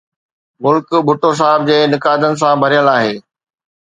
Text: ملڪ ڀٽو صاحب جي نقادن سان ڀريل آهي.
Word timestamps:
ملڪ 0.63 0.87
ڀٽو 1.07 1.31
صاحب 1.39 1.59
جي 1.69 1.77
نقادن 1.93 2.33
سان 2.41 2.53
ڀريل 2.61 2.87
آهي. 2.95 3.13